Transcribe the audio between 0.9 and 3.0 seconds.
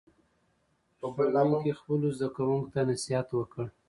ښوونکي خپلو زده کوونکو ته